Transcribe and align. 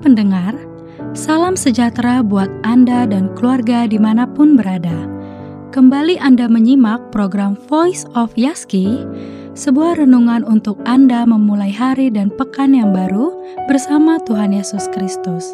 pendengar, 0.00 0.54
salam 1.12 1.58
sejahtera 1.58 2.22
buat 2.22 2.48
Anda 2.62 3.06
dan 3.06 3.34
keluarga 3.34 3.84
di 3.90 3.98
mana 3.98 4.24
pun 4.24 4.54
berada. 4.54 4.94
Kembali 5.74 6.16
Anda 6.16 6.48
menyimak 6.48 7.12
program 7.12 7.58
Voice 7.68 8.08
of 8.16 8.32
Yaski, 8.38 9.04
sebuah 9.52 10.00
renungan 10.00 10.46
untuk 10.46 10.80
Anda 10.88 11.28
memulai 11.28 11.74
hari 11.74 12.08
dan 12.08 12.32
pekan 12.32 12.72
yang 12.72 12.94
baru 12.94 13.34
bersama 13.66 14.16
Tuhan 14.24 14.54
Yesus 14.54 14.88
Kristus. 14.94 15.52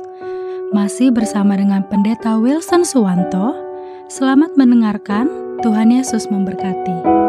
Masih 0.70 1.10
bersama 1.10 1.58
dengan 1.58 1.82
Pendeta 1.88 2.38
Wilson 2.38 2.86
Suwanto, 2.86 3.56
selamat 4.12 4.54
mendengarkan, 4.54 5.26
Tuhan 5.64 5.90
Yesus 5.90 6.28
memberkati. 6.28 7.23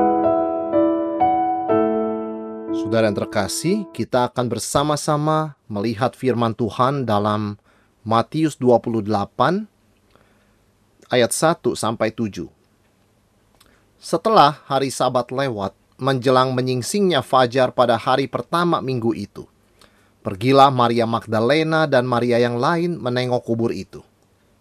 Saudara 2.75 3.07
yang 3.07 3.15
terkasih, 3.15 3.87
kita 3.95 4.27
akan 4.27 4.51
bersama-sama 4.51 5.55
melihat 5.71 6.11
firman 6.11 6.51
Tuhan 6.51 7.07
dalam 7.07 7.55
Matius 8.03 8.59
28 8.59 9.07
ayat 11.07 11.31
1 11.31 11.71
sampai 11.71 12.11
7. 12.11 12.51
Setelah 13.95 14.59
hari 14.67 14.91
Sabat 14.91 15.31
lewat, 15.31 15.71
menjelang 15.95 16.51
menyingsingnya 16.51 17.23
fajar 17.23 17.71
pada 17.71 17.95
hari 17.95 18.27
pertama 18.27 18.83
minggu 18.83 19.15
itu, 19.15 19.47
pergilah 20.19 20.67
Maria 20.67 21.07
Magdalena 21.07 21.87
dan 21.87 22.03
Maria 22.03 22.43
yang 22.43 22.59
lain 22.59 22.99
menengok 22.99 23.47
kubur 23.47 23.71
itu. 23.71 24.03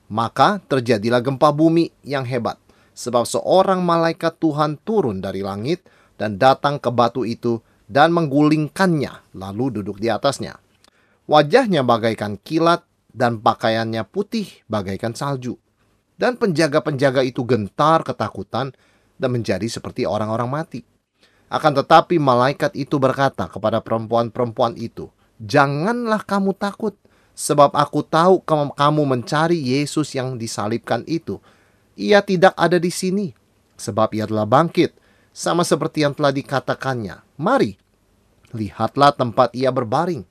Maka 0.07 0.63
terjadilah 0.71 1.19
gempa 1.19 1.51
bumi 1.51 1.91
yang 2.07 2.23
hebat, 2.23 2.63
sebab 2.95 3.27
seorang 3.27 3.83
malaikat 3.83 4.39
Tuhan 4.39 4.79
turun 4.87 5.19
dari 5.19 5.43
langit 5.43 5.83
dan 6.15 6.39
datang 6.39 6.79
ke 6.79 6.95
batu 6.95 7.27
itu 7.27 7.59
dan 7.89 8.13
menggulingkannya, 8.17 9.37
lalu 9.37 9.81
duduk 9.81 10.01
di 10.01 10.09
atasnya. 10.09 10.57
Wajahnya 11.25 11.85
bagaikan 11.85 12.37
kilat 12.41 12.85
dan 13.13 13.41
pakaiannya 13.41 14.05
putih 14.09 14.65
bagaikan 14.69 15.17
salju. 15.17 15.57
Dan 16.15 16.39
penjaga-penjaga 16.39 17.27
itu 17.27 17.43
gentar 17.43 18.07
ketakutan 18.07 18.71
dan 19.19 19.31
menjadi 19.31 19.67
seperti 19.67 20.07
orang-orang 20.07 20.47
mati. 20.47 20.81
Akan 21.51 21.75
tetapi 21.75 22.19
malaikat 22.19 22.75
itu 22.75 22.99
berkata 22.99 23.51
kepada 23.51 23.83
perempuan-perempuan 23.83 24.79
itu, 24.79 25.11
Janganlah 25.43 26.23
kamu 26.23 26.55
takut, 26.55 26.95
sebab 27.35 27.75
aku 27.75 28.07
tahu 28.07 28.41
kamu 28.73 29.03
mencari 29.03 29.59
Yesus 29.59 30.15
yang 30.15 30.39
disalibkan 30.39 31.03
itu. 31.11 31.43
Ia 31.99 32.23
tidak 32.23 32.55
ada 32.55 32.79
di 32.79 32.91
sini, 32.91 33.35
sebab 33.75 34.15
ia 34.15 34.27
telah 34.27 34.47
bangkit, 34.47 34.95
sama 35.35 35.67
seperti 35.67 36.07
yang 36.07 36.15
telah 36.15 36.31
dikatakannya. 36.31 37.19
Mari, 37.43 37.75
lihatlah 38.55 39.11
tempat 39.11 39.51
ia 39.51 39.75
berbaring. 39.75 40.23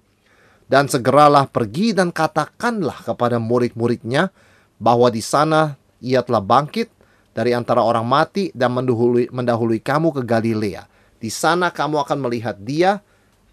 Dan 0.64 0.88
segeralah 0.88 1.44
pergi 1.52 1.92
dan 1.92 2.10
katakanlah 2.10 3.04
kepada 3.04 3.36
murid-muridnya 3.36 4.32
bahwa 4.80 5.12
di 5.12 5.20
sana 5.20 5.76
ia 6.00 6.24
telah 6.24 6.40
bangkit 6.40 6.88
dari 7.36 7.52
antara 7.52 7.84
orang 7.84 8.08
mati 8.08 8.50
dan 8.56 8.72
mendahului, 8.72 9.28
mendahului 9.28 9.84
kamu 9.84 10.16
ke 10.16 10.22
Galilea. 10.24 10.88
Di 11.20 11.28
sana 11.28 11.68
kamu 11.68 12.00
akan 12.08 12.18
melihat 12.24 12.56
dia, 12.64 13.04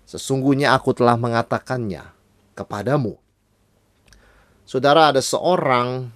sesungguhnya 0.07 0.70
aku 0.70 0.95
telah 0.95 1.19
mengatakannya 1.19 2.07
kepadamu. 2.55 3.19
Saudara 4.62 5.11
ada 5.11 5.19
seorang 5.19 6.14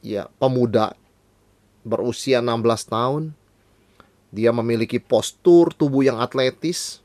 ya 0.00 0.24
pemuda 0.40 0.96
berusia 1.84 2.40
16 2.40 2.64
tahun 2.88 3.22
dia 4.30 4.50
memiliki 4.50 4.98
postur 4.98 5.70
tubuh 5.72 6.02
yang 6.02 6.18
atletis. 6.18 7.00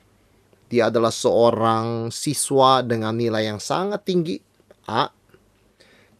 Dia 0.71 0.87
adalah 0.87 1.11
seorang 1.11 2.09
siswa 2.15 2.79
dengan 2.79 3.11
nilai 3.19 3.51
yang 3.51 3.59
sangat 3.59 4.07
tinggi, 4.07 4.39
A. 4.87 5.11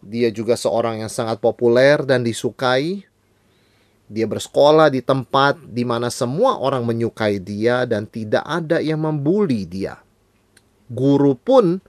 Dia 0.02 0.34
juga 0.34 0.60
seorang 0.60 1.00
yang 1.00 1.12
sangat 1.14 1.40
populer 1.40 2.04
dan 2.04 2.26
disukai. 2.26 3.06
Dia 4.12 4.28
bersekolah 4.28 4.92
di 4.92 5.00
tempat 5.00 5.56
di 5.72 5.88
mana 5.88 6.12
semua 6.12 6.60
orang 6.60 6.84
menyukai 6.84 7.40
dia 7.40 7.88
dan 7.88 8.04
tidak 8.04 8.44
ada 8.44 8.84
yang 8.84 9.00
membuli 9.00 9.64
dia. 9.64 10.04
Guru 10.92 11.32
pun 11.40 11.80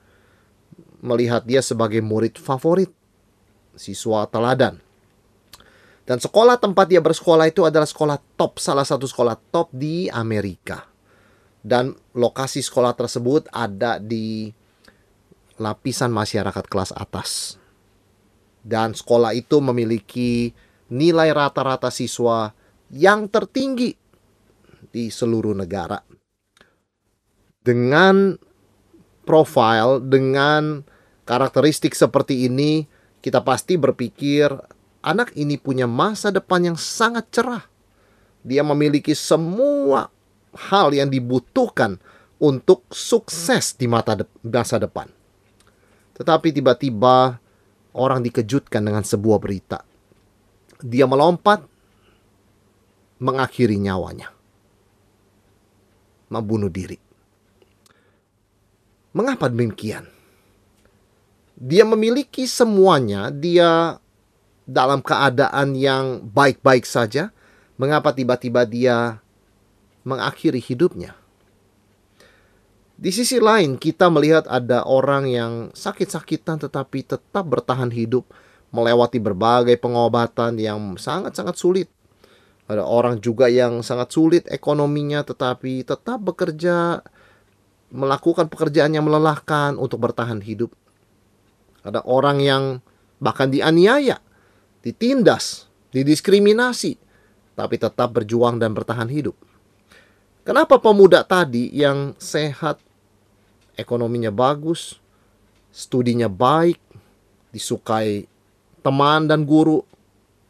melihat 1.03 1.43
dia 1.43 1.59
sebagai 1.59 1.99
murid 1.99 2.39
favorit, 2.39 2.95
siswa 3.75 4.23
teladan. 4.31 4.79
Dan 6.13 6.21
sekolah 6.21 6.61
tempat 6.61 6.93
dia 6.93 7.01
bersekolah 7.01 7.49
itu 7.49 7.65
adalah 7.65 7.89
sekolah 7.89 8.21
top, 8.37 8.61
salah 8.61 8.85
satu 8.85 9.09
sekolah 9.09 9.33
top 9.49 9.73
di 9.73 10.13
Amerika. 10.13 10.85
Dan 11.65 11.97
lokasi 12.13 12.61
sekolah 12.61 12.93
tersebut 12.93 13.49
ada 13.49 13.97
di 13.97 14.53
lapisan 15.57 16.13
masyarakat 16.13 16.69
kelas 16.69 16.93
atas. 16.93 17.57
Dan 18.61 18.93
sekolah 18.93 19.33
itu 19.33 19.65
memiliki 19.65 20.53
nilai 20.93 21.33
rata-rata 21.33 21.89
siswa 21.89 22.53
yang 22.93 23.33
tertinggi 23.33 23.97
di 24.93 25.09
seluruh 25.09 25.57
negara. 25.57 25.97
Dengan 27.65 28.37
profil, 29.25 30.05
dengan 30.05 30.85
karakteristik 31.25 31.97
seperti 31.97 32.53
ini, 32.53 32.85
kita 33.25 33.41
pasti 33.41 33.81
berpikir 33.81 34.53
anak 35.03 35.35
ini 35.35 35.59
punya 35.59 35.91
masa 35.91 36.31
depan 36.31 36.73
yang 36.73 36.79
sangat 36.79 37.29
cerah. 37.35 37.67
Dia 38.43 38.63
memiliki 38.63 39.15
semua 39.15 40.11
hal 40.55 40.95
yang 40.95 41.11
dibutuhkan 41.11 41.99
untuk 42.43 42.87
sukses 42.91 43.79
di 43.79 43.87
mata 43.87 44.19
de 44.19 44.25
masa 44.43 44.79
depan. 44.83 45.07
Tetapi 46.19 46.51
tiba-tiba 46.51 47.39
orang 47.95 48.23
dikejutkan 48.23 48.83
dengan 48.83 49.07
sebuah 49.07 49.39
berita. 49.39 49.87
Dia 50.83 51.07
melompat, 51.07 51.63
mengakhiri 53.23 53.79
nyawanya. 53.79 54.35
Membunuh 56.33 56.73
diri. 56.73 56.99
Mengapa 59.15 59.47
demikian? 59.47 60.09
Dia 61.55 61.87
memiliki 61.87 62.49
semuanya, 62.49 63.31
dia 63.31 64.02
dalam 64.69 65.03
keadaan 65.03 65.75
yang 65.75 66.23
baik-baik 66.31 66.87
saja, 66.87 67.35
mengapa 67.79 68.15
tiba-tiba 68.15 68.63
dia 68.63 69.19
mengakhiri 70.07 70.63
hidupnya? 70.63 71.19
Di 73.03 73.11
sisi 73.11 73.43
lain, 73.43 73.83
kita 73.83 74.07
melihat 74.15 74.47
ada 74.47 74.87
orang 74.87 75.27
yang 75.27 75.53
sakit-sakitan 75.75 76.63
tetapi 76.63 77.03
tetap 77.03 77.43
bertahan 77.43 77.91
hidup, 77.91 78.31
melewati 78.71 79.19
berbagai 79.19 79.75
pengobatan 79.83 80.55
yang 80.55 80.95
sangat-sangat 80.95 81.59
sulit. 81.59 81.89
Ada 82.71 82.87
orang 82.87 83.19
juga 83.19 83.51
yang 83.51 83.83
sangat 83.83 84.15
sulit 84.15 84.47
ekonominya 84.47 85.27
tetapi 85.27 85.83
tetap 85.83 86.23
bekerja, 86.23 87.03
melakukan 87.91 88.47
pekerjaan 88.47 88.95
yang 88.95 89.03
melelahkan 89.03 89.75
untuk 89.77 89.99
bertahan 89.99 90.39
hidup. 90.39 90.71
Ada 91.83 92.07
orang 92.07 92.39
yang 92.39 92.63
bahkan 93.19 93.51
dianiaya 93.51 94.23
ditindas, 94.83 95.71
didiskriminasi, 95.95 96.99
tapi 97.55 97.79
tetap 97.79 98.13
berjuang 98.13 98.59
dan 98.59 98.75
bertahan 98.75 99.09
hidup. 99.09 99.39
Kenapa 100.43 100.83
pemuda 100.83 101.23
tadi 101.23 101.71
yang 101.71 102.19
sehat, 102.19 102.83
ekonominya 103.79 104.35
bagus, 104.35 104.99
studinya 105.71 106.27
baik, 106.27 106.83
disukai 107.55 108.27
teman 108.83 109.31
dan 109.31 109.47
guru, 109.47 109.87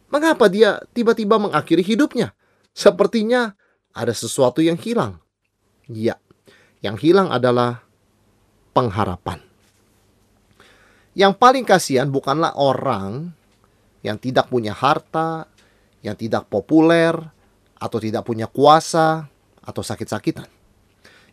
mengapa 0.09 0.49
dia 0.49 0.81
tiba-tiba 0.97 1.37
mengakhiri 1.37 1.85
hidupnya? 1.85 2.33
Sepertinya 2.73 3.53
ada 3.93 4.11
sesuatu 4.17 4.65
yang 4.65 4.81
hilang. 4.81 5.21
Ya, 5.85 6.17
yang 6.81 6.97
hilang 6.97 7.29
adalah 7.29 7.85
pengharapan. 8.73 9.37
Yang 11.13 11.33
paling 11.37 11.61
kasihan 11.69 12.09
bukanlah 12.09 12.57
orang 12.57 13.37
yang 14.03 14.19
tidak 14.19 14.51
punya 14.51 14.75
harta, 14.75 15.47
yang 16.03 16.19
tidak 16.19 16.51
populer, 16.51 17.15
atau 17.79 17.97
tidak 17.97 18.27
punya 18.27 18.51
kuasa, 18.51 19.31
atau 19.63 19.79
sakit-sakitan. 19.79 20.45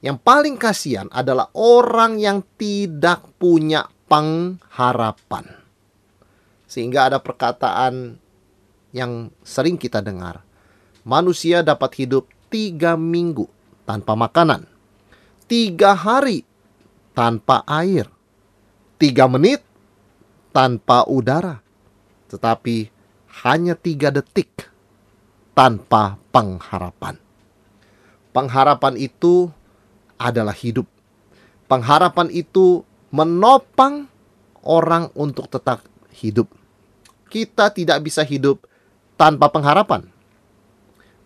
Yang 0.00 0.16
paling 0.24 0.56
kasihan 0.56 1.10
adalah 1.12 1.50
orang 1.52 2.16
yang 2.16 2.40
tidak 2.56 3.26
punya 3.36 3.84
pengharapan. 4.08 5.44
Sehingga 6.70 7.10
ada 7.10 7.18
perkataan 7.18 8.16
yang 8.94 9.34
sering 9.42 9.76
kita 9.76 10.00
dengar. 10.00 10.40
Manusia 11.02 11.66
dapat 11.66 12.00
hidup 12.00 12.30
tiga 12.48 12.94
minggu 12.94 13.50
tanpa 13.84 14.14
makanan. 14.14 14.64
Tiga 15.50 15.98
hari 15.98 16.46
tanpa 17.12 17.66
air. 17.66 18.06
Tiga 18.96 19.26
menit 19.26 19.60
tanpa 20.54 21.02
udara 21.10 21.69
tetapi 22.30 22.88
hanya 23.42 23.74
tiga 23.74 24.14
detik 24.14 24.70
tanpa 25.52 26.16
pengharapan. 26.30 27.18
Pengharapan 28.30 28.94
itu 28.94 29.50
adalah 30.14 30.54
hidup. 30.54 30.86
Pengharapan 31.66 32.30
itu 32.30 32.86
menopang 33.10 34.06
orang 34.62 35.10
untuk 35.18 35.50
tetap 35.50 35.82
hidup. 36.14 36.46
Kita 37.26 37.74
tidak 37.74 37.98
bisa 38.06 38.22
hidup 38.22 38.62
tanpa 39.18 39.50
pengharapan. 39.50 40.06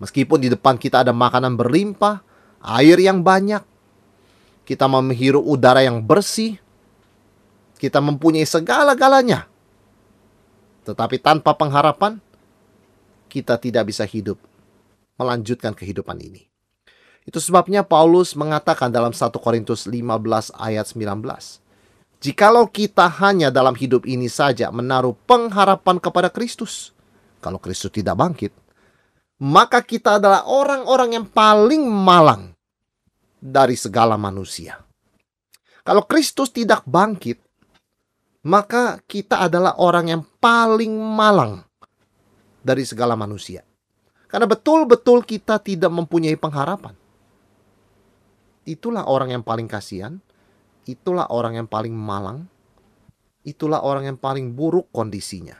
Meskipun 0.00 0.40
di 0.40 0.48
depan 0.52 0.76
kita 0.76 1.04
ada 1.04 1.12
makanan 1.14 1.56
berlimpah, 1.56 2.20
air 2.60 2.98
yang 3.00 3.24
banyak, 3.24 3.62
kita 4.64 4.88
menghirup 4.88 5.44
udara 5.44 5.84
yang 5.84 6.00
bersih, 6.04 6.60
kita 7.78 8.00
mempunyai 8.00 8.48
segala-galanya. 8.48 9.53
Tetapi 10.84 11.16
tanpa 11.18 11.56
pengharapan, 11.56 12.20
kita 13.32 13.56
tidak 13.56 13.88
bisa 13.88 14.04
hidup, 14.04 14.36
melanjutkan 15.16 15.72
kehidupan 15.72 16.20
ini. 16.20 16.46
Itu 17.24 17.40
sebabnya 17.40 17.80
Paulus 17.82 18.36
mengatakan 18.36 18.92
dalam 18.92 19.16
1 19.16 19.32
Korintus 19.40 19.88
15 19.88 20.52
ayat 20.60 20.84
19. 20.84 21.64
Jikalau 22.20 22.68
kita 22.68 23.08
hanya 23.20 23.48
dalam 23.48 23.76
hidup 23.76 24.04
ini 24.04 24.28
saja 24.28 24.68
menaruh 24.68 25.16
pengharapan 25.24 26.00
kepada 26.00 26.28
Kristus, 26.28 26.92
kalau 27.40 27.60
Kristus 27.60 27.92
tidak 27.92 28.16
bangkit, 28.16 28.52
maka 29.44 29.84
kita 29.84 30.16
adalah 30.16 30.48
orang-orang 30.48 31.20
yang 31.20 31.26
paling 31.28 31.84
malang 31.84 32.56
dari 33.36 33.76
segala 33.76 34.16
manusia. 34.16 34.80
Kalau 35.84 36.08
Kristus 36.08 36.48
tidak 36.48 36.80
bangkit, 36.88 37.36
maka 38.44 39.00
kita 39.08 39.48
adalah 39.48 39.80
orang 39.80 40.12
yang 40.12 40.22
paling 40.36 40.92
malang 40.92 41.64
dari 42.60 42.84
segala 42.84 43.16
manusia. 43.16 43.64
Karena 44.28 44.44
betul-betul 44.44 45.24
kita 45.24 45.56
tidak 45.64 45.88
mempunyai 45.88 46.36
pengharapan. 46.36 46.92
Itulah 48.68 49.08
orang 49.08 49.36
yang 49.36 49.44
paling 49.44 49.64
kasihan, 49.68 50.20
itulah 50.84 51.28
orang 51.32 51.60
yang 51.60 51.68
paling 51.68 51.92
malang, 51.92 52.48
itulah 53.44 53.80
orang 53.80 54.12
yang 54.12 54.18
paling 54.20 54.52
buruk 54.52 54.88
kondisinya. 54.92 55.56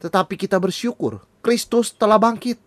Tetapi 0.00 0.36
kita 0.36 0.60
bersyukur, 0.60 1.24
Kristus 1.40 1.92
telah 1.96 2.20
bangkit. 2.20 2.60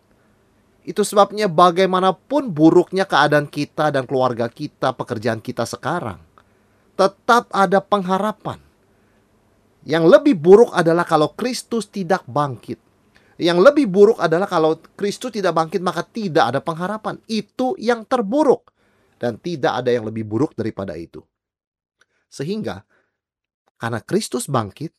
Itu 0.87 1.05
sebabnya 1.05 1.45
bagaimanapun 1.45 2.49
buruknya 2.49 3.05
keadaan 3.05 3.45
kita 3.45 3.93
dan 3.93 4.09
keluarga 4.09 4.49
kita, 4.49 4.97
pekerjaan 4.97 5.43
kita 5.43 5.67
sekarang, 5.67 6.17
tetap 6.97 7.47
ada 7.53 7.77
pengharapan. 7.77 8.66
Yang 9.87 10.03
lebih 10.11 10.35
buruk 10.35 10.75
adalah 10.75 11.07
kalau 11.07 11.31
Kristus 11.31 11.87
tidak 11.87 12.27
bangkit. 12.27 12.75
Yang 13.39 13.71
lebih 13.71 13.87
buruk 13.87 14.19
adalah 14.19 14.43
kalau 14.43 14.75
Kristus 14.99 15.31
tidak 15.31 15.55
bangkit 15.55 15.79
maka 15.79 16.03
tidak 16.03 16.51
ada 16.51 16.59
pengharapan. 16.59 17.15
Itu 17.23 17.79
yang 17.79 18.03
terburuk. 18.03 18.67
Dan 19.15 19.39
tidak 19.39 19.79
ada 19.79 19.89
yang 19.89 20.03
lebih 20.03 20.27
buruk 20.27 20.51
daripada 20.59 20.91
itu. 20.99 21.23
Sehingga 22.27 22.83
karena 23.79 24.03
Kristus 24.03 24.51
bangkit, 24.51 24.91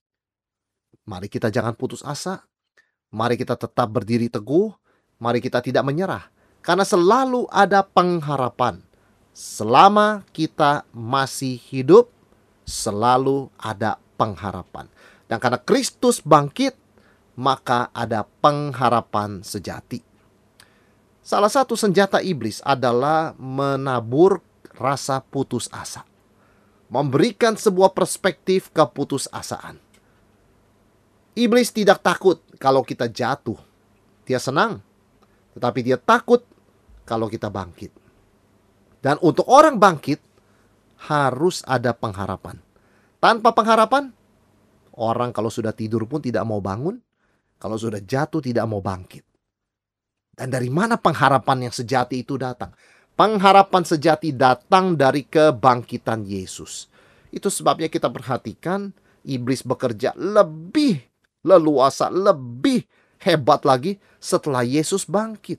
mari 1.04 1.28
kita 1.28 1.52
jangan 1.52 1.76
putus 1.76 2.00
asa. 2.00 2.48
Mari 3.12 3.36
kita 3.36 3.60
tetap 3.60 3.92
berdiri 3.92 4.32
teguh. 4.32 4.72
Mari 5.20 5.44
kita 5.44 5.60
tidak 5.60 5.84
menyerah. 5.84 6.32
Karena 6.64 6.88
selalu 6.88 7.44
ada 7.52 7.84
pengharapan. 7.84 8.80
Selama 9.36 10.24
kita 10.32 10.88
masih 10.96 11.60
hidup, 11.60 12.08
selalu 12.64 13.52
ada 13.60 14.00
pengharapan. 14.18 14.90
Dan 15.30 15.38
karena 15.38 15.62
Kristus 15.62 16.18
bangkit, 16.18 16.74
maka 17.38 17.94
ada 17.94 18.26
pengharapan 18.26 19.46
sejati. 19.46 20.02
Salah 21.22 21.52
satu 21.52 21.78
senjata 21.78 22.18
iblis 22.18 22.58
adalah 22.64 23.36
menabur 23.38 24.42
rasa 24.74 25.22
putus 25.22 25.70
asa. 25.70 26.02
Memberikan 26.88 27.54
sebuah 27.54 27.92
perspektif 27.92 28.72
keputusasaan. 28.72 29.76
Iblis 31.36 31.70
tidak 31.70 32.00
takut 32.00 32.40
kalau 32.56 32.80
kita 32.82 33.06
jatuh. 33.12 33.60
Dia 34.24 34.40
senang. 34.40 34.80
Tetapi 35.52 35.80
dia 35.84 36.00
takut 36.00 36.42
kalau 37.04 37.28
kita 37.28 37.52
bangkit. 37.52 37.92
Dan 38.98 39.20
untuk 39.22 39.46
orang 39.46 39.78
bangkit, 39.78 40.18
harus 41.06 41.62
ada 41.62 41.94
pengharapan. 41.94 42.58
Tanpa 43.18 43.50
pengharapan, 43.50 44.14
orang 44.94 45.34
kalau 45.34 45.50
sudah 45.50 45.74
tidur 45.74 46.06
pun 46.06 46.22
tidak 46.22 46.46
mau 46.46 46.62
bangun, 46.62 47.02
kalau 47.58 47.74
sudah 47.74 47.98
jatuh 47.98 48.38
tidak 48.38 48.62
mau 48.70 48.78
bangkit. 48.78 49.26
Dan 50.38 50.54
dari 50.54 50.70
mana 50.70 50.94
pengharapan 50.94 51.66
yang 51.66 51.74
sejati 51.74 52.22
itu 52.22 52.38
datang? 52.38 52.70
Pengharapan 53.18 53.82
sejati 53.82 54.30
datang 54.30 54.94
dari 54.94 55.26
kebangkitan 55.26 56.22
Yesus. 56.22 56.86
Itu 57.34 57.50
sebabnya 57.50 57.90
kita 57.90 58.06
perhatikan 58.06 58.94
iblis 59.26 59.66
bekerja 59.66 60.14
lebih 60.14 61.02
leluasa, 61.42 62.06
lebih 62.14 62.86
hebat 63.18 63.66
lagi 63.66 63.98
setelah 64.22 64.62
Yesus 64.62 65.10
bangkit. 65.10 65.58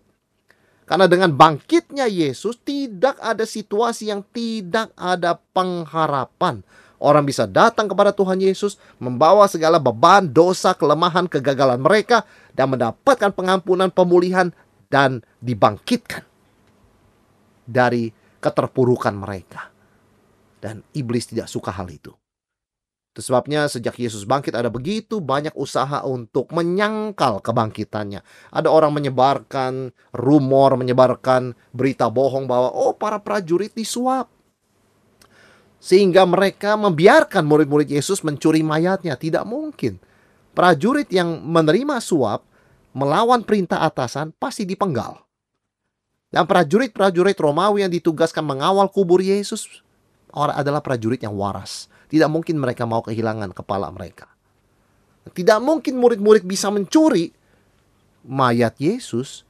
Karena 0.88 1.06
dengan 1.06 1.36
bangkitnya 1.36 2.08
Yesus 2.08 2.58
tidak 2.64 3.20
ada 3.20 3.44
situasi 3.44 4.10
yang 4.10 4.24
tidak 4.32 4.90
ada 4.96 5.38
pengharapan. 5.38 6.64
Orang 7.00 7.24
bisa 7.24 7.48
datang 7.48 7.88
kepada 7.88 8.12
Tuhan 8.12 8.44
Yesus, 8.44 8.76
membawa 9.00 9.48
segala 9.48 9.80
beban, 9.80 10.28
dosa, 10.28 10.76
kelemahan, 10.76 11.32
kegagalan 11.32 11.80
mereka, 11.80 12.28
dan 12.52 12.76
mendapatkan 12.76 13.32
pengampunan, 13.32 13.88
pemulihan, 13.88 14.52
dan 14.92 15.24
dibangkitkan 15.40 16.28
dari 17.64 18.12
keterpurukan 18.44 19.16
mereka. 19.16 19.72
Dan 20.60 20.84
iblis 20.92 21.32
tidak 21.32 21.48
suka 21.48 21.72
hal 21.72 21.88
itu. 21.88 22.12
Itu 23.10 23.26
sebabnya 23.26 23.66
sejak 23.66 23.98
Yesus 23.98 24.24
bangkit 24.24 24.54
ada 24.54 24.68
begitu 24.72 25.18
banyak 25.20 25.52
usaha 25.58 26.06
untuk 26.06 26.52
menyangkal 26.54 27.44
kebangkitannya. 27.44 28.22
Ada 28.54 28.70
orang 28.70 28.96
menyebarkan 28.96 29.96
rumor, 30.14 30.76
menyebarkan 30.76 31.58
berita 31.72 32.12
bohong 32.12 32.46
bahwa 32.46 32.70
oh 32.70 32.94
para 32.94 33.18
prajurit 33.18 33.74
disuap 33.74 34.30
sehingga 35.80 36.28
mereka 36.28 36.76
membiarkan 36.76 37.48
murid-murid 37.48 37.88
Yesus 37.88 38.22
mencuri 38.22 38.60
mayatnya. 38.62 39.16
Tidak 39.16 39.48
mungkin. 39.48 39.98
Prajurit 40.52 41.08
yang 41.10 41.40
menerima 41.40 42.04
suap 42.04 42.44
melawan 42.92 43.48
perintah 43.48 43.80
atasan 43.88 44.36
pasti 44.36 44.68
dipenggal. 44.68 45.24
Dan 46.30 46.46
prajurit-prajurit 46.46 47.34
Romawi 47.40 47.88
yang 47.88 47.90
ditugaskan 47.90 48.46
mengawal 48.46 48.92
kubur 48.92 49.18
Yesus 49.24 49.82
adalah 50.30 50.84
prajurit 50.84 51.24
yang 51.24 51.34
waras. 51.34 51.90
Tidak 52.12 52.30
mungkin 52.30 52.62
mereka 52.62 52.86
mau 52.86 53.02
kehilangan 53.02 53.50
kepala 53.56 53.90
mereka. 53.90 54.30
Tidak 55.32 55.58
mungkin 55.58 55.98
murid-murid 55.98 56.46
bisa 56.46 56.70
mencuri 56.70 57.34
mayat 58.28 58.78
Yesus 58.78 59.48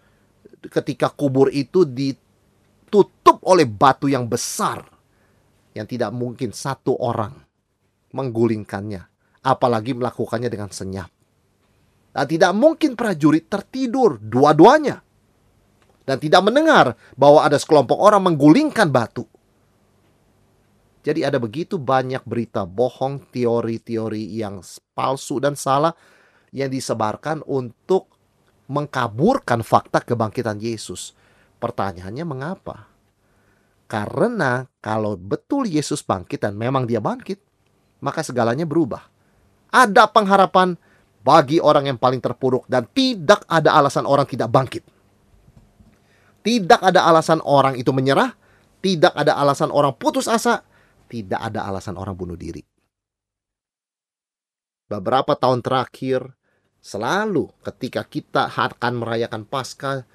ketika 0.67 1.09
kubur 1.11 1.51
itu 1.51 1.87
ditutup 1.87 3.39
oleh 3.47 3.67
batu 3.67 4.11
yang 4.11 4.27
besar 4.27 4.98
yang 5.73 5.85
tidak 5.85 6.09
mungkin 6.13 6.49
satu 6.51 6.97
orang 6.97 7.33
menggulingkannya, 8.13 9.01
apalagi 9.45 9.93
melakukannya 9.93 10.49
dengan 10.49 10.73
senyap. 10.73 11.09
Dan 12.09 12.25
tidak 12.25 12.51
mungkin 12.57 12.97
prajurit 12.97 13.45
tertidur 13.47 14.17
dua-duanya. 14.17 15.05
Dan 16.09 16.17
tidak 16.17 16.41
mendengar 16.41 16.97
bahwa 17.13 17.45
ada 17.45 17.61
sekelompok 17.61 18.01
orang 18.01 18.33
menggulingkan 18.33 18.89
batu. 18.89 19.29
Jadi 21.05 21.21
ada 21.21 21.37
begitu 21.37 21.77
banyak 21.77 22.25
berita 22.25 22.65
bohong, 22.65 23.29
teori-teori 23.29 24.25
yang 24.35 24.59
palsu 24.97 25.37
dan 25.37 25.53
salah 25.53 25.93
yang 26.49 26.73
disebarkan 26.73 27.45
untuk 27.45 28.09
mengkaburkan 28.67 29.61
fakta 29.61 30.01
kebangkitan 30.01 30.57
Yesus. 30.57 31.13
Pertanyaannya 31.61 32.25
mengapa? 32.25 32.88
Karena 33.89 34.69
kalau 34.85 35.17
betul 35.17 35.65
Yesus 35.65 36.05
bangkit 36.05 36.45
dan 36.45 36.53
memang 36.53 36.85
dia 36.85 37.01
bangkit, 37.01 37.41
maka 38.05 38.21
segalanya 38.21 38.69
berubah. 38.69 39.01
Ada 39.73 40.05
pengharapan 40.05 40.77
bagi 41.25 41.57
orang 41.57 41.89
yang 41.89 41.97
paling 41.97 42.21
terpuruk 42.21 42.69
dan 42.69 42.85
tidak 42.93 43.41
ada 43.49 43.73
alasan 43.73 44.05
orang 44.05 44.29
tidak 44.29 44.53
bangkit. 44.53 44.85
Tidak 46.45 46.79
ada 46.85 47.09
alasan 47.09 47.41
orang 47.41 47.81
itu 47.81 47.89
menyerah, 47.89 48.37
tidak 48.79 49.11
ada 49.17 49.35
alasan 49.41 49.73
orang 49.73 49.97
putus 49.97 50.29
asa, 50.29 50.61
tidak 51.09 51.41
ada 51.41 51.65
alasan 51.65 51.97
orang 51.97 52.13
bunuh 52.13 52.37
diri. 52.37 52.61
Beberapa 54.85 55.33
tahun 55.33 55.65
terakhir, 55.65 56.29
selalu 56.77 57.49
ketika 57.65 58.05
kita 58.05 58.53
akan 58.53 59.01
merayakan 59.01 59.45
Paskah, 59.49 60.05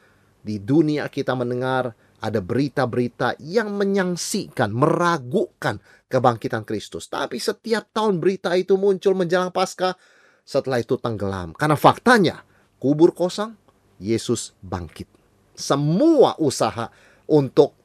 di 0.42 0.58
dunia 0.62 1.06
kita 1.10 1.34
mendengar 1.34 1.94
ada 2.24 2.40
berita-berita 2.40 3.36
yang 3.44 3.76
menyangsikan, 3.76 4.72
meragukan 4.72 5.76
kebangkitan 6.08 6.64
Kristus. 6.64 7.12
Tapi 7.12 7.36
setiap 7.36 7.92
tahun 7.92 8.16
berita 8.16 8.56
itu 8.56 8.80
muncul 8.80 9.12
menjelang 9.12 9.52
Paskah, 9.52 9.92
setelah 10.40 10.80
itu 10.80 10.96
tenggelam. 10.96 11.52
Karena 11.52 11.76
faktanya, 11.76 12.40
kubur 12.80 13.12
kosong, 13.12 13.52
Yesus 14.00 14.56
bangkit. 14.64 15.04
Semua 15.52 16.32
usaha 16.40 16.88
untuk 17.28 17.76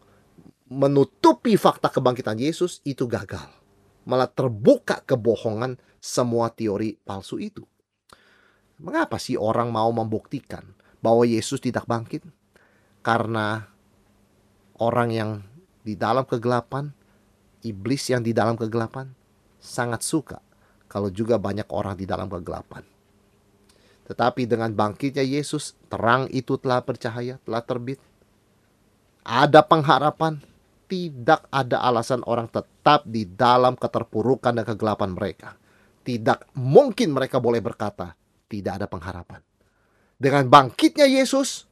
menutupi 0.71 1.59
fakta 1.59 1.91
kebangkitan 1.91 2.39
Yesus 2.39 2.79
itu 2.87 3.03
gagal. 3.11 3.59
malah 4.09 4.25
terbuka 4.25 5.05
kebohongan 5.05 5.77
semua 6.01 6.49
teori 6.49 6.97
palsu 6.97 7.37
itu. 7.37 7.61
Mengapa 8.81 9.21
sih 9.21 9.37
orang 9.37 9.69
mau 9.69 9.93
membuktikan 9.93 10.65
bahwa 10.97 11.29
Yesus 11.29 11.61
tidak 11.61 11.85
bangkit? 11.85 12.25
Karena 13.05 13.69
orang 14.79 15.09
yang 15.11 15.31
di 15.83 15.93
dalam 15.95 16.23
kegelapan, 16.23 16.91
iblis 17.63 18.09
yang 18.09 18.23
di 18.23 18.31
dalam 18.31 18.55
kegelapan, 18.55 19.11
sangat 19.59 20.01
suka 20.01 20.39
kalau 20.89 21.11
juga 21.11 21.37
banyak 21.37 21.67
orang 21.69 21.93
di 21.99 22.07
dalam 22.07 22.31
kegelapan. 22.31 22.81
Tetapi 24.09 24.49
dengan 24.49 24.73
bangkitnya 24.73 25.21
Yesus, 25.21 25.77
terang 25.85 26.25
itu 26.33 26.57
telah 26.57 26.81
bercahaya, 26.81 27.37
telah 27.45 27.61
terbit. 27.61 28.01
Ada 29.21 29.61
pengharapan, 29.61 30.41
tidak 30.89 31.45
ada 31.53 31.77
alasan 31.85 32.25
orang 32.25 32.49
tetap 32.49 33.05
di 33.05 33.29
dalam 33.29 33.77
keterpurukan 33.77 34.57
dan 34.57 34.65
kegelapan 34.65 35.13
mereka. 35.13 35.53
Tidak 36.01 36.57
mungkin 36.57 37.13
mereka 37.13 37.37
boleh 37.37 37.61
berkata, 37.61 38.17
tidak 38.49 38.81
ada 38.81 38.87
pengharapan. 38.89 39.45
Dengan 40.17 40.49
bangkitnya 40.49 41.05
Yesus, 41.05 41.69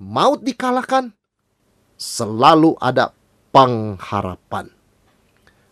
maut 0.00 0.40
dikalahkan, 0.40 1.12
selalu 2.00 2.80
ada 2.80 3.12
pengharapan. 3.52 4.72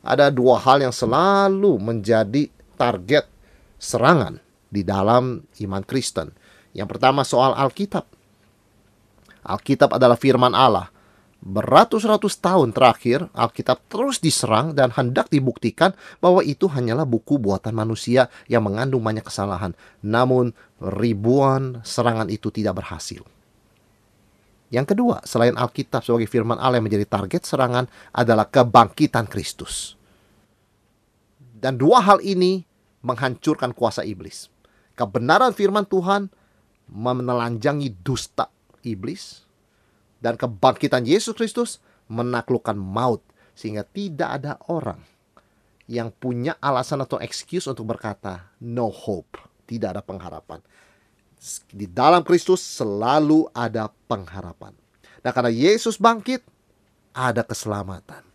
Ada 0.05 0.29
dua 0.29 0.61
hal 0.61 0.85
yang 0.85 0.93
selalu 0.93 1.81
menjadi 1.81 2.53
target 2.77 3.25
serangan 3.81 4.37
di 4.69 4.85
dalam 4.85 5.41
iman 5.65 5.83
Kristen. 5.89 6.37
Yang 6.77 6.89
pertama 6.93 7.25
soal 7.25 7.57
Alkitab. 7.57 8.05
Alkitab 9.49 9.97
adalah 9.97 10.21
firman 10.21 10.53
Allah 10.53 10.93
Beratus-ratus 11.39 12.43
tahun 12.43 12.75
terakhir, 12.75 13.31
Alkitab 13.31 13.87
terus 13.87 14.19
diserang 14.19 14.75
dan 14.75 14.91
hendak 14.91 15.31
dibuktikan 15.31 15.95
bahwa 16.19 16.43
itu 16.43 16.67
hanyalah 16.67 17.07
buku 17.07 17.39
buatan 17.39 17.79
manusia 17.79 18.27
yang 18.51 18.67
mengandung 18.67 19.07
banyak 19.07 19.23
kesalahan. 19.23 19.71
Namun, 20.03 20.51
ribuan 20.83 21.79
serangan 21.87 22.27
itu 22.27 22.51
tidak 22.51 22.83
berhasil. 22.83 23.23
Yang 24.69 24.97
kedua, 24.97 25.25
selain 25.25 25.57
Alkitab 25.57 26.05
sebagai 26.05 26.29
firman 26.29 26.61
Allah 26.61 26.77
yang 26.81 26.87
menjadi 26.93 27.09
target 27.09 27.49
serangan 27.49 27.89
adalah 28.13 28.45
kebangkitan 28.49 29.25
Kristus. 29.25 29.97
Dan 31.59 31.81
dua 31.81 32.05
hal 32.05 32.21
ini 32.21 32.69
menghancurkan 33.01 33.73
kuasa 33.73 34.05
iblis. 34.05 34.53
Kebenaran 34.93 35.57
firman 35.57 35.89
Tuhan 35.89 36.29
menelanjangi 36.91 37.97
dusta 38.05 38.53
iblis 38.85 39.47
dan 40.19 40.35
kebangkitan 40.35 41.07
Yesus 41.07 41.33
Kristus 41.33 41.79
menaklukkan 42.11 42.75
maut 42.75 43.23
sehingga 43.55 43.85
tidak 43.85 44.43
ada 44.43 44.53
orang 44.69 45.01
yang 45.89 46.13
punya 46.13 46.61
alasan 46.61 47.01
atau 47.01 47.17
excuse 47.19 47.65
untuk 47.65 47.89
berkata 47.89 48.53
no 48.61 48.93
hope, 48.93 49.41
tidak 49.65 49.97
ada 49.97 50.03
pengharapan. 50.05 50.61
Di 51.71 51.87
dalam 51.87 52.27
Kristus 52.27 52.61
selalu 52.61 53.47
ada 53.55 53.91
pengharapan. 54.11 54.75
Nah, 55.23 55.31
karena 55.31 55.51
Yesus 55.51 55.99
bangkit, 55.99 56.43
ada 57.15 57.43
keselamatan. 57.43 58.27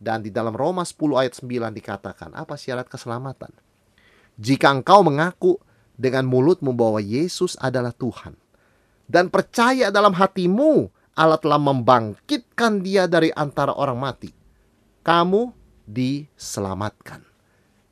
Dan 0.00 0.24
di 0.24 0.32
dalam 0.32 0.56
Roma 0.56 0.82
10 0.82 0.96
ayat 1.20 1.34
9 1.36 1.76
dikatakan, 1.76 2.32
apa 2.32 2.56
syarat 2.56 2.88
keselamatan? 2.88 3.52
Jika 4.40 4.72
engkau 4.72 5.04
mengaku 5.04 5.60
dengan 6.00 6.24
mulutmu 6.24 6.72
bahwa 6.72 6.96
Yesus 6.96 7.60
adalah 7.60 7.92
Tuhan 7.92 8.32
dan 9.04 9.28
percaya 9.28 9.92
dalam 9.92 10.16
hatimu 10.16 10.88
Allah 11.12 11.36
telah 11.36 11.60
membangkitkan 11.60 12.80
dia 12.80 13.04
dari 13.04 13.28
antara 13.36 13.76
orang 13.76 14.00
mati. 14.00 14.32
Kamu 15.04 15.52
diselamatkan. 15.84 17.20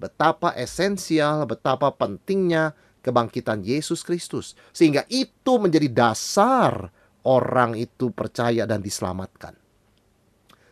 Betapa 0.00 0.56
esensial, 0.56 1.44
betapa 1.44 1.92
pentingnya 1.92 2.72
kebangkitan 3.08 3.64
Yesus 3.64 4.04
Kristus. 4.04 4.52
Sehingga 4.76 5.08
itu 5.08 5.56
menjadi 5.56 5.88
dasar 5.88 6.92
orang 7.24 7.72
itu 7.74 8.12
percaya 8.12 8.68
dan 8.68 8.84
diselamatkan. 8.84 9.56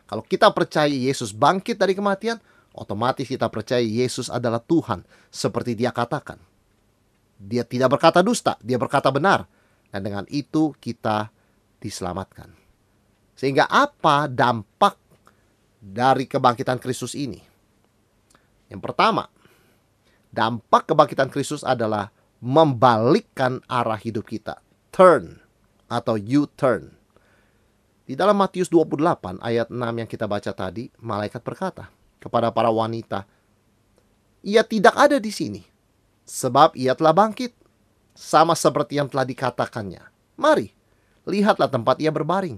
Kalau 0.07 0.23
kita 0.23 0.53
percaya 0.55 0.93
Yesus 0.93 1.35
bangkit 1.35 1.81
dari 1.81 1.97
kematian, 1.97 2.39
otomatis 2.77 3.27
kita 3.27 3.51
percaya 3.51 3.83
Yesus 3.83 4.31
adalah 4.31 4.63
Tuhan. 4.63 5.03
Seperti 5.33 5.75
dia 5.75 5.91
katakan. 5.91 6.39
Dia 7.37 7.67
tidak 7.67 7.99
berkata 7.99 8.23
dusta, 8.23 8.57
dia 8.63 8.79
berkata 8.79 9.11
benar. 9.11 9.45
Dan 9.91 10.07
dengan 10.07 10.25
itu 10.31 10.73
kita 10.79 11.29
diselamatkan. 11.83 12.53
Sehingga 13.37 13.69
apa 13.69 14.31
dampak 14.31 14.97
dari 15.77 16.25
kebangkitan 16.25 16.81
Kristus 16.81 17.13
ini? 17.13 17.43
Yang 18.73 18.81
pertama, 18.83 19.29
dampak 20.33 20.89
kebangkitan 20.89 21.29
Kristus 21.29 21.61
adalah 21.63 22.16
membalikkan 22.41 23.65
arah 23.69 23.99
hidup 24.01 24.29
kita. 24.29 24.61
Turn 24.93 25.41
atau 25.87 26.17
U-turn. 26.17 26.95
Di 28.07 28.15
dalam 28.15 28.39
Matius 28.39 28.71
28 28.71 29.43
ayat 29.43 29.67
6 29.67 29.77
yang 29.77 30.07
kita 30.07 30.31
baca 30.31 30.55
tadi, 30.55 30.87
malaikat 31.03 31.43
berkata 31.43 31.91
kepada 32.23 32.55
para 32.55 32.71
wanita, 32.71 33.27
"Ia 34.47 34.63
tidak 34.63 34.95
ada 34.95 35.19
di 35.19 35.35
sini, 35.35 35.63
sebab 36.23 36.79
ia 36.79 36.95
telah 36.95 37.15
bangkit, 37.15 37.55
sama 38.17 38.57
seperti 38.57 38.97
yang 38.97 39.13
telah 39.13 39.29
dikatakannya. 39.29 40.01
Mari, 40.41 40.73
lihatlah 41.29 41.69
tempat 41.69 42.01
ia 42.01 42.09
berbaring. 42.09 42.57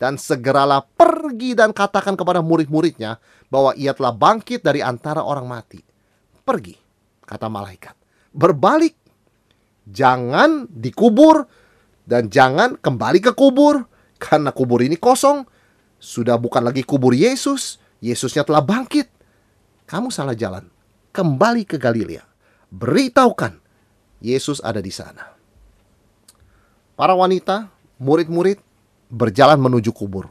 Dan 0.00 0.16
segeralah 0.16 0.80
pergi 0.80 1.52
dan 1.52 1.76
katakan 1.76 2.16
kepada 2.16 2.40
murid-muridnya 2.40 3.20
bahwa 3.52 3.76
ia 3.76 3.92
telah 3.92 4.16
bangkit 4.16 4.64
dari 4.64 4.80
antara 4.80 5.20
orang 5.20 5.44
mati. 5.44 5.84
Pergi, 6.40 6.72
kata 7.28 7.52
malaikat. 7.52 7.99
Berbalik. 8.30 8.94
Jangan 9.90 10.70
dikubur 10.70 11.50
dan 12.06 12.30
jangan 12.30 12.78
kembali 12.78 13.18
ke 13.22 13.32
kubur. 13.34 13.86
Karena 14.20 14.52
kubur 14.52 14.84
ini 14.84 14.94
kosong. 15.00 15.46
Sudah 16.00 16.36
bukan 16.36 16.64
lagi 16.64 16.84
kubur 16.84 17.16
Yesus. 17.16 17.80
Yesusnya 18.00 18.46
telah 18.46 18.64
bangkit. 18.64 19.08
Kamu 19.88 20.12
salah 20.12 20.36
jalan. 20.36 20.68
Kembali 21.10 21.66
ke 21.66 21.76
Galilea. 21.76 22.22
Beritahukan. 22.70 23.58
Yesus 24.20 24.60
ada 24.60 24.78
di 24.78 24.92
sana. 24.92 25.32
Para 26.94 27.16
wanita 27.16 27.72
murid-murid 27.96 28.60
berjalan 29.08 29.56
menuju 29.56 29.90
kubur. 29.90 30.28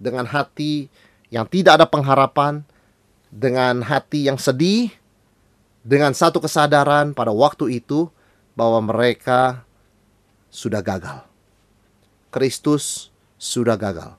Dengan 0.00 0.24
hati 0.24 0.88
yang 1.28 1.44
tidak 1.50 1.82
ada 1.82 1.86
pengharapan, 1.90 2.62
dengan 3.28 3.82
hati 3.82 4.30
yang 4.30 4.38
sedih, 4.38 4.90
dengan 5.80 6.12
satu 6.12 6.40
kesadaran 6.44 7.16
pada 7.16 7.32
waktu 7.32 7.80
itu 7.80 8.12
bahwa 8.52 8.84
mereka 8.84 9.64
sudah 10.52 10.84
gagal. 10.84 11.24
Kristus 12.28 13.08
sudah 13.40 13.74
gagal. 13.80 14.14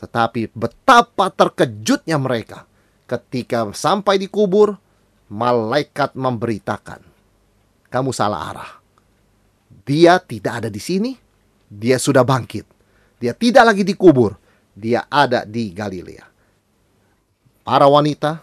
Tetapi 0.00 0.50
betapa 0.50 1.30
terkejutnya 1.30 2.18
mereka 2.18 2.66
ketika 3.06 3.68
sampai 3.76 4.18
di 4.18 4.26
kubur, 4.26 4.74
malaikat 5.30 6.16
memberitakan, 6.16 7.04
"Kamu 7.86 8.10
salah 8.10 8.40
arah. 8.50 8.72
Dia 9.86 10.18
tidak 10.18 10.64
ada 10.64 10.68
di 10.72 10.82
sini, 10.82 11.12
dia 11.68 12.00
sudah 12.00 12.26
bangkit. 12.26 12.66
Dia 13.22 13.36
tidak 13.36 13.72
lagi 13.72 13.82
dikubur. 13.86 14.34
Dia 14.72 15.06
ada 15.06 15.44
di 15.44 15.70
Galilea. 15.70 16.24
Para 17.62 17.86
wanita, 17.86 18.42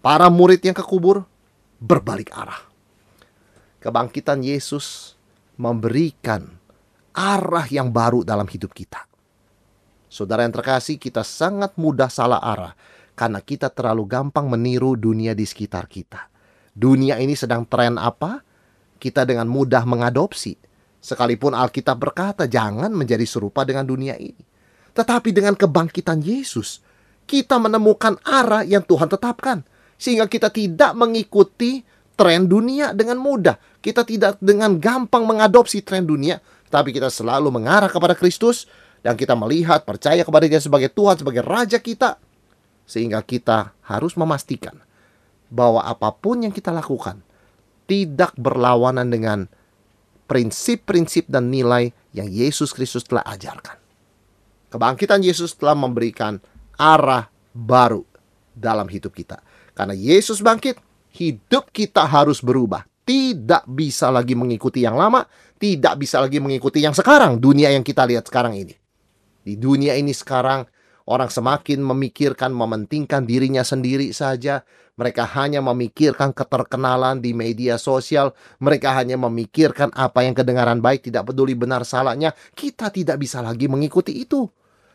para 0.00 0.32
murid 0.32 0.62
yang 0.64 0.72
kekubur 0.72 1.28
berbalik 1.82 2.30
arah. 2.30 2.62
Kebangkitan 3.82 4.46
Yesus 4.46 5.18
memberikan 5.58 6.46
arah 7.10 7.66
yang 7.66 7.90
baru 7.90 8.22
dalam 8.22 8.46
hidup 8.46 8.70
kita. 8.70 9.02
Saudara 10.06 10.46
yang 10.46 10.54
terkasih, 10.54 11.02
kita 11.02 11.26
sangat 11.26 11.74
mudah 11.74 12.06
salah 12.06 12.38
arah 12.38 12.78
karena 13.18 13.42
kita 13.42 13.74
terlalu 13.74 14.06
gampang 14.06 14.46
meniru 14.46 14.94
dunia 14.94 15.34
di 15.34 15.42
sekitar 15.42 15.90
kita. 15.90 16.30
Dunia 16.70 17.18
ini 17.18 17.34
sedang 17.34 17.66
tren 17.66 17.98
apa? 17.98 18.38
Kita 19.02 19.26
dengan 19.26 19.50
mudah 19.50 19.82
mengadopsi 19.82 20.54
Sekalipun 21.02 21.50
Alkitab 21.50 21.98
berkata 21.98 22.46
jangan 22.46 22.94
menjadi 22.94 23.26
serupa 23.26 23.66
dengan 23.66 23.82
dunia 23.82 24.14
ini. 24.14 24.38
Tetapi 24.94 25.34
dengan 25.34 25.58
kebangkitan 25.58 26.22
Yesus, 26.22 26.78
kita 27.26 27.58
menemukan 27.58 28.22
arah 28.22 28.62
yang 28.62 28.86
Tuhan 28.86 29.10
tetapkan. 29.10 29.66
Sehingga 30.02 30.26
kita 30.26 30.50
tidak 30.50 30.98
mengikuti 30.98 31.86
tren 32.18 32.50
dunia 32.50 32.90
dengan 32.90 33.22
mudah. 33.22 33.54
Kita 33.78 34.02
tidak 34.02 34.42
dengan 34.42 34.82
gampang 34.82 35.22
mengadopsi 35.22 35.86
tren 35.86 36.02
dunia. 36.02 36.42
Tapi 36.66 36.90
kita 36.90 37.06
selalu 37.06 37.54
mengarah 37.54 37.86
kepada 37.86 38.18
Kristus. 38.18 38.66
Dan 38.98 39.14
kita 39.14 39.38
melihat, 39.38 39.86
percaya 39.86 40.26
kepada 40.26 40.46
dia 40.50 40.58
sebagai 40.58 40.90
Tuhan, 40.90 41.22
sebagai 41.22 41.46
Raja 41.46 41.78
kita. 41.78 42.18
Sehingga 42.82 43.22
kita 43.22 43.78
harus 43.86 44.18
memastikan 44.18 44.74
bahwa 45.46 45.86
apa 45.86 46.10
pun 46.10 46.42
yang 46.42 46.50
kita 46.50 46.74
lakukan 46.74 47.22
tidak 47.86 48.34
berlawanan 48.34 49.06
dengan 49.06 49.46
prinsip-prinsip 50.26 51.28
dan 51.28 51.52
nilai 51.52 51.92
yang 52.16 52.24
Yesus 52.24 52.72
Kristus 52.72 53.04
telah 53.04 53.22
ajarkan. 53.28 53.76
Kebangkitan 54.72 55.20
Yesus 55.20 55.52
telah 55.52 55.76
memberikan 55.76 56.40
arah 56.80 57.28
baru 57.52 58.08
dalam 58.56 58.88
hidup 58.88 59.12
kita. 59.12 59.44
Karena 59.72 59.96
Yesus 59.96 60.44
bangkit, 60.44 60.76
hidup 61.16 61.72
kita 61.72 62.04
harus 62.04 62.44
berubah. 62.44 62.84
Tidak 63.02 63.66
bisa 63.66 64.12
lagi 64.14 64.38
mengikuti 64.38 64.84
yang 64.86 64.94
lama, 64.94 65.26
tidak 65.58 65.98
bisa 65.98 66.22
lagi 66.22 66.38
mengikuti 66.38 66.78
yang 66.78 66.94
sekarang, 66.94 67.42
dunia 67.42 67.72
yang 67.74 67.82
kita 67.82 68.06
lihat 68.06 68.30
sekarang 68.30 68.54
ini. 68.54 68.78
Di 69.42 69.58
dunia 69.58 69.98
ini 69.98 70.14
sekarang, 70.14 70.70
orang 71.10 71.26
semakin 71.26 71.82
memikirkan, 71.82 72.54
mementingkan 72.54 73.26
dirinya 73.26 73.66
sendiri 73.66 74.14
saja. 74.14 74.62
Mereka 74.94 75.24
hanya 75.34 75.58
memikirkan 75.64 76.30
keterkenalan 76.36 77.18
di 77.18 77.34
media 77.34 77.74
sosial. 77.80 78.36
Mereka 78.62 78.92
hanya 78.92 79.18
memikirkan 79.18 79.90
apa 79.96 80.22
yang 80.22 80.36
kedengaran 80.36 80.78
baik, 80.78 81.10
tidak 81.10 81.32
peduli 81.32 81.58
benar 81.58 81.82
salahnya. 81.82 82.30
Kita 82.54 82.92
tidak 82.92 83.18
bisa 83.18 83.42
lagi 83.42 83.66
mengikuti 83.66 84.22
itu. 84.22 84.46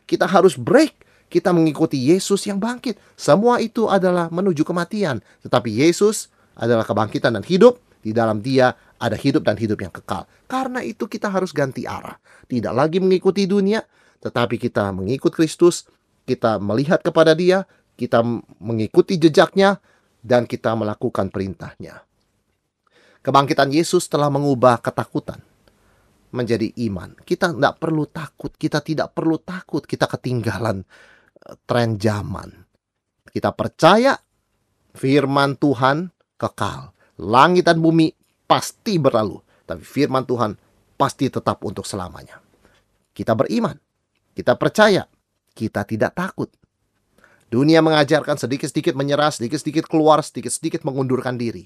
Kita 0.08 0.24
harus 0.30 0.56
break 0.56 1.07
kita 1.28 1.52
mengikuti 1.52 2.00
Yesus 2.00 2.48
yang 2.48 2.58
bangkit. 2.60 2.96
Semua 3.20 3.60
itu 3.60 3.92
adalah 3.92 4.32
menuju 4.32 4.64
kematian. 4.64 5.20
Tetapi 5.44 5.70
Yesus 5.84 6.32
adalah 6.56 6.88
kebangkitan 6.88 7.36
dan 7.36 7.44
hidup. 7.44 7.80
Di 8.00 8.16
dalam 8.16 8.40
dia 8.40 8.72
ada 8.96 9.20
hidup 9.20 9.44
dan 9.44 9.60
hidup 9.60 9.84
yang 9.84 9.92
kekal. 9.92 10.24
Karena 10.48 10.80
itu 10.80 11.06
kita 11.06 11.28
harus 11.28 11.52
ganti 11.52 11.84
arah. 11.84 12.16
Tidak 12.48 12.72
lagi 12.72 13.04
mengikuti 13.04 13.44
dunia, 13.44 13.84
tetapi 14.24 14.56
kita 14.56 14.96
mengikut 14.96 15.36
Kristus. 15.36 15.84
Kita 16.24 16.60
melihat 16.60 17.04
kepada 17.04 17.36
dia, 17.36 17.68
kita 18.00 18.24
mengikuti 18.64 19.20
jejaknya, 19.20 19.80
dan 20.24 20.48
kita 20.48 20.76
melakukan 20.76 21.32
perintahnya. 21.32 22.04
Kebangkitan 23.24 23.72
Yesus 23.72 24.08
telah 24.08 24.32
mengubah 24.32 24.80
ketakutan 24.80 25.40
menjadi 26.32 26.72
iman. 26.88 27.16
Kita 27.24 27.52
tidak 27.52 27.80
perlu 27.80 28.08
takut, 28.08 28.52
kita 28.56 28.80
tidak 28.84 29.16
perlu 29.16 29.40
takut 29.40 29.84
kita 29.84 30.08
ketinggalan 30.08 30.84
tren 31.64 31.96
zaman. 31.96 32.52
Kita 33.28 33.54
percaya 33.54 34.18
firman 34.98 35.56
Tuhan 35.56 36.12
kekal. 36.36 36.92
Langit 37.18 37.66
dan 37.66 37.82
bumi 37.82 38.14
pasti 38.46 39.02
berlalu, 39.02 39.42
tapi 39.66 39.82
firman 39.82 40.26
Tuhan 40.26 40.54
pasti 40.98 41.30
tetap 41.30 41.66
untuk 41.66 41.86
selamanya. 41.86 42.38
Kita 43.14 43.34
beriman, 43.34 43.74
kita 44.38 44.54
percaya, 44.54 45.06
kita 45.58 45.82
tidak 45.82 46.14
takut. 46.14 46.50
Dunia 47.50 47.82
mengajarkan 47.82 48.38
sedikit-sedikit 48.38 48.94
menyerah, 48.94 49.34
sedikit-sedikit 49.34 49.90
keluar, 49.90 50.22
sedikit-sedikit 50.22 50.86
mengundurkan 50.86 51.40
diri. 51.40 51.66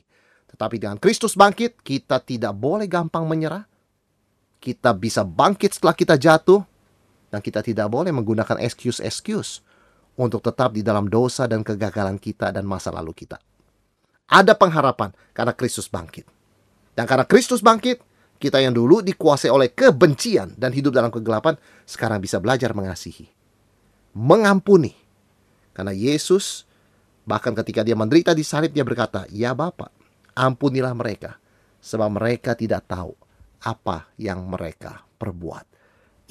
Tetapi 0.56 0.76
dengan 0.80 0.96
Kristus 1.02 1.36
bangkit, 1.36 1.84
kita 1.84 2.24
tidak 2.24 2.56
boleh 2.56 2.88
gampang 2.88 3.28
menyerah. 3.28 3.68
Kita 4.62 4.94
bisa 4.96 5.28
bangkit 5.28 5.76
setelah 5.76 5.96
kita 5.98 6.16
jatuh, 6.16 6.62
dan 7.34 7.40
kita 7.40 7.64
tidak 7.64 7.88
boleh 7.88 8.12
menggunakan 8.12 8.60
excuse-excuse 8.60 9.64
untuk 10.20 10.44
tetap 10.44 10.75
di 10.75 10.84
dalam 10.84 11.08
dosa 11.08 11.48
dan 11.48 11.63
kegagalan 11.63 12.20
kita 12.20 12.51
dan 12.51 12.68
masa 12.68 12.91
lalu 12.91 13.15
kita. 13.15 13.39
Ada 14.32 14.56
pengharapan 14.56 15.12
karena 15.36 15.51
Kristus 15.56 15.91
bangkit. 15.91 16.24
Dan 16.96 17.08
karena 17.08 17.27
Kristus 17.27 17.60
bangkit, 17.63 18.00
kita 18.39 18.63
yang 18.63 18.75
dulu 18.75 19.03
dikuasai 19.03 19.51
oleh 19.51 19.72
kebencian 19.72 20.56
dan 20.56 20.72
hidup 20.72 20.96
dalam 20.96 21.12
kegelapan, 21.12 21.56
sekarang 21.84 22.24
bisa 22.24 22.39
belajar 22.39 22.72
mengasihi. 22.72 23.27
Mengampuni. 24.15 24.96
Karena 25.72 25.96
Yesus, 25.96 26.68
bahkan 27.24 27.56
ketika 27.56 27.84
dia 27.84 27.96
menderita 27.96 28.36
di 28.36 28.44
salib, 28.44 28.75
dia 28.75 28.84
berkata, 28.84 29.24
Ya 29.32 29.56
Bapak, 29.56 29.91
ampunilah 30.36 30.91
mereka, 30.96 31.39
sebab 31.80 32.12
mereka 32.12 32.56
tidak 32.56 32.88
tahu 32.88 33.15
apa 33.62 34.10
yang 34.18 34.41
mereka 34.50 35.06
perbuat. 35.22 35.65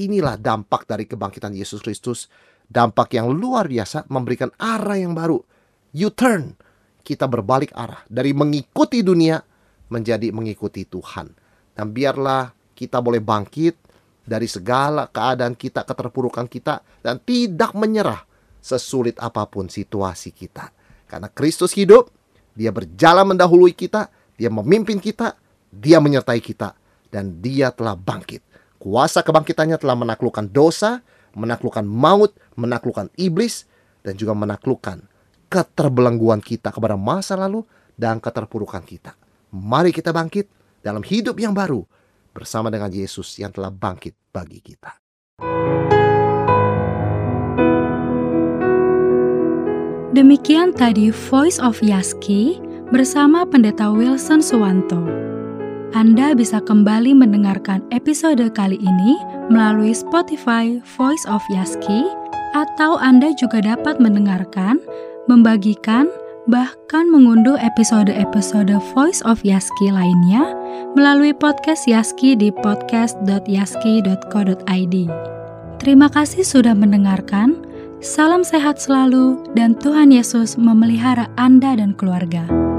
Inilah 0.01 0.41
dampak 0.41 0.89
dari 0.89 1.05
kebangkitan 1.05 1.53
Yesus 1.53 1.85
Kristus. 1.85 2.27
Dampak 2.71 3.19
yang 3.19 3.35
luar 3.35 3.67
biasa 3.67 4.07
memberikan 4.07 4.55
arah 4.55 4.95
yang 4.95 5.11
baru. 5.11 5.43
U-turn. 5.91 6.55
Kita 7.03 7.27
berbalik 7.27 7.75
arah. 7.75 8.07
Dari 8.07 8.31
mengikuti 8.31 9.03
dunia 9.03 9.43
menjadi 9.91 10.31
mengikuti 10.31 10.87
Tuhan. 10.87 11.35
Dan 11.75 11.91
biarlah 11.91 12.55
kita 12.79 13.03
boleh 13.03 13.19
bangkit 13.19 13.75
dari 14.23 14.47
segala 14.47 15.11
keadaan 15.11 15.59
kita, 15.59 15.83
keterpurukan 15.83 16.47
kita. 16.47 16.79
Dan 17.03 17.19
tidak 17.27 17.75
menyerah 17.75 18.23
sesulit 18.63 19.19
apa 19.19 19.51
pun 19.51 19.67
situasi 19.67 20.31
kita. 20.31 20.71
Karena 21.11 21.27
Kristus 21.27 21.75
hidup, 21.75 22.07
dia 22.55 22.71
berjalan 22.71 23.35
mendahului 23.35 23.75
kita, 23.75 24.07
dia 24.39 24.47
memimpin 24.47 25.03
kita, 25.03 25.35
dia 25.75 25.99
menyertai 25.99 26.39
kita, 26.39 26.79
dan 27.11 27.43
dia 27.43 27.75
telah 27.75 27.99
bangkit 27.99 28.47
Kuasa 28.81 29.21
kebangkitannya 29.21 29.77
telah 29.77 29.93
menaklukkan 29.93 30.49
dosa, 30.49 31.05
menaklukkan 31.37 31.85
maut, 31.85 32.33
menaklukkan 32.61 33.09
iblis, 33.17 33.65
dan 34.05 34.17
juga 34.17 34.37
menaklukkan 34.37 35.01
keterbelengguan 35.51 36.45
kita 36.45 36.71
kepada 36.71 36.95
masa 36.95 37.35
lalu 37.35 37.65
dan 37.99 38.23
keterpurukan 38.23 38.85
kita. 38.85 39.17
Mari 39.51 39.91
kita 39.91 40.15
bangkit 40.15 40.47
dalam 40.81 41.03
hidup 41.03 41.37
yang 41.43 41.53
baru 41.53 41.83
bersama 42.31 42.71
dengan 42.71 42.89
Yesus 42.95 43.37
yang 43.43 43.51
telah 43.51 43.69
bangkit 43.69 44.15
bagi 44.31 44.63
kita. 44.63 44.95
Demikian 50.11 50.75
tadi 50.75 51.15
Voice 51.31 51.63
of 51.63 51.79
Yaski 51.87 52.59
bersama 52.91 53.47
Pendeta 53.47 53.95
Wilson 53.95 54.43
Suwanto. 54.43 54.99
Anda 55.95 56.35
bisa 56.35 56.63
kembali 56.63 57.15
mendengarkan 57.15 57.83
episode 57.95 58.43
kali 58.55 58.79
ini 58.79 59.15
melalui 59.51 59.95
Spotify 59.95 60.79
Voice 60.99 61.27
of 61.27 61.43
Yaski, 61.51 62.07
atau 62.55 62.97
Anda 62.99 63.33
juga 63.37 63.61
dapat 63.63 64.01
mendengarkan, 64.03 64.81
membagikan, 65.31 66.09
bahkan 66.51 67.07
mengunduh 67.13 67.59
episode-episode 67.61 68.73
Voice 68.97 69.21
of 69.23 69.45
Yaski 69.47 69.93
lainnya 69.93 70.57
melalui 70.99 71.31
podcast 71.37 71.87
Yaski 71.87 72.35
di 72.35 72.51
podcast.yaski.co.id. 72.51 74.97
Terima 75.81 76.13
kasih 76.13 76.45
sudah 76.45 76.77
mendengarkan. 76.77 77.57
Salam 78.01 78.41
sehat 78.41 78.81
selalu, 78.81 79.45
dan 79.53 79.77
Tuhan 79.77 80.09
Yesus 80.09 80.57
memelihara 80.57 81.29
Anda 81.37 81.77
dan 81.77 81.93
keluarga. 81.93 82.70